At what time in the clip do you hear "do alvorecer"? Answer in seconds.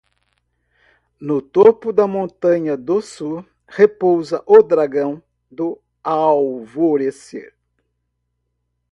5.51-7.53